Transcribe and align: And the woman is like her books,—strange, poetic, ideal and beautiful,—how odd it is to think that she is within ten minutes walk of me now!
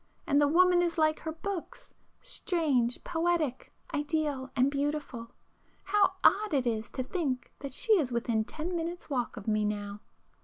And 0.25 0.41
the 0.41 0.47
woman 0.47 0.81
is 0.81 0.97
like 0.97 1.19
her 1.19 1.31
books,—strange, 1.31 3.03
poetic, 3.03 3.71
ideal 3.93 4.49
and 4.55 4.71
beautiful,—how 4.71 6.13
odd 6.23 6.55
it 6.55 6.65
is 6.65 6.89
to 6.89 7.03
think 7.03 7.53
that 7.59 7.71
she 7.71 7.99
is 7.99 8.11
within 8.11 8.43
ten 8.43 8.75
minutes 8.75 9.11
walk 9.11 9.37
of 9.37 9.47
me 9.47 9.63
now! 9.63 9.99